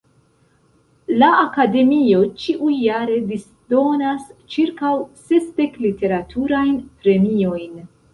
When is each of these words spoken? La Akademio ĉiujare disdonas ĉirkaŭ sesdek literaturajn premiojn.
La 1.23 1.27
Akademio 1.41 2.21
ĉiujare 2.43 3.17
disdonas 3.31 4.23
ĉirkaŭ 4.55 4.95
sesdek 5.27 5.77
literaturajn 5.87 6.73
premiojn. 7.05 7.77